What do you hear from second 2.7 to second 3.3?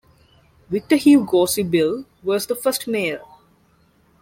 mayor.